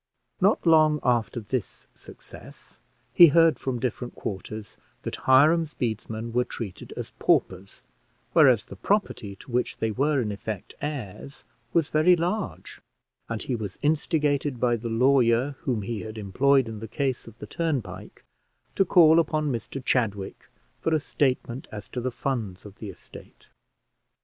Not 0.41 0.65
long 0.65 0.99
after 1.03 1.39
this 1.39 1.85
success, 1.93 2.79
he 3.13 3.27
heard 3.27 3.59
from 3.59 3.77
different 3.77 4.15
quarters 4.15 4.75
that 5.03 5.15
Hiram's 5.27 5.75
bedesmen 5.75 6.33
were 6.33 6.43
treated 6.43 6.91
as 6.97 7.11
paupers, 7.19 7.83
whereas 8.33 8.65
the 8.65 8.75
property 8.75 9.35
to 9.35 9.51
which 9.51 9.77
they 9.77 9.91
were, 9.91 10.19
in 10.19 10.31
effect, 10.31 10.73
heirs 10.81 11.43
was 11.71 11.89
very 11.89 12.15
large; 12.15 12.81
and 13.29 13.43
he 13.43 13.55
was 13.55 13.77
instigated 13.83 14.59
by 14.59 14.75
the 14.75 14.89
lawyer 14.89 15.51
whom 15.59 15.83
he 15.83 15.99
had 16.01 16.17
employed 16.17 16.67
in 16.67 16.79
the 16.79 16.87
case 16.87 17.27
of 17.27 17.37
the 17.37 17.45
turnpike 17.45 18.23
to 18.73 18.83
call 18.83 19.19
upon 19.19 19.51
Mr 19.51 19.85
Chadwick 19.85 20.49
for 20.79 20.95
a 20.95 20.99
statement 20.99 21.67
as 21.71 21.87
to 21.89 22.01
the 22.01 22.09
funds 22.09 22.65
of 22.65 22.77
the 22.79 22.89
estate. 22.89 23.45